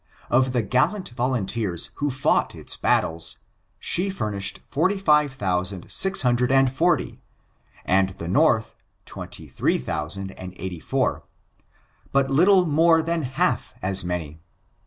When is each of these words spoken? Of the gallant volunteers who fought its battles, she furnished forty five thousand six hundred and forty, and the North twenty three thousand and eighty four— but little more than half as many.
Of 0.31 0.51
the 0.51 0.63
gallant 0.63 1.09
volunteers 1.09 1.91
who 1.97 2.09
fought 2.09 2.55
its 2.55 2.75
battles, 2.75 3.37
she 3.79 4.09
furnished 4.09 4.61
forty 4.67 4.97
five 4.97 5.31
thousand 5.31 5.91
six 5.91 6.23
hundred 6.23 6.51
and 6.51 6.71
forty, 6.73 7.21
and 7.85 8.09
the 8.09 8.27
North 8.27 8.73
twenty 9.05 9.47
three 9.47 9.77
thousand 9.77 10.31
and 10.31 10.55
eighty 10.57 10.79
four— 10.79 11.25
but 12.11 12.31
little 12.31 12.65
more 12.65 13.03
than 13.03 13.21
half 13.21 13.75
as 13.83 14.03
many. 14.03 14.41